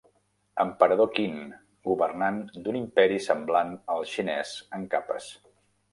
[0.61, 1.35] Emperador Qin:
[1.89, 5.29] governant d"un imperi semblant al xinés en capes.